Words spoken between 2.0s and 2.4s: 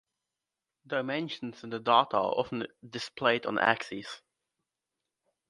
are